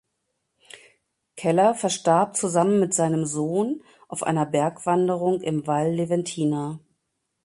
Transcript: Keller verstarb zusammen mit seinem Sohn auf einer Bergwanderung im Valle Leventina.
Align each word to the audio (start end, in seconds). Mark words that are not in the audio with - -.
Keller 1.35 1.75
verstarb 1.75 2.35
zusammen 2.35 2.79
mit 2.79 2.91
seinem 2.95 3.27
Sohn 3.27 3.83
auf 4.07 4.23
einer 4.23 4.47
Bergwanderung 4.47 5.41
im 5.43 5.67
Valle 5.67 5.93
Leventina. 5.93 6.79